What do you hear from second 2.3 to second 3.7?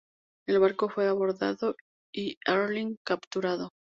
Erling capturado.